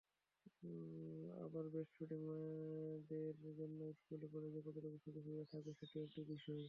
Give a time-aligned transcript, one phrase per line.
[1.43, 6.59] আবার ব্রেস্টফিডিং মায়েদের জন্য স্কুলে-কলেজে কতটুকু সুযোগ-সুবিধা থাকবে, সেটিও একটি বিষয়।